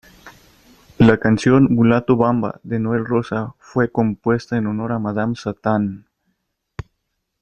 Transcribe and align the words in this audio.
La 0.97 1.19
canción 1.19 1.65
"Mulato 1.71 2.17
bamba", 2.17 2.59
de 2.63 2.79
Noel 2.79 3.05
Rosa, 3.05 3.53
fue 3.59 3.91
compuesta 3.91 4.57
en 4.57 4.65
honor 4.65 4.93
a 4.93 4.97
Madame 4.97 5.35
Satán. 5.35 6.07